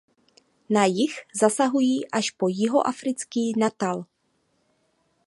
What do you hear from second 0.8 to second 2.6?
jih zasahují až po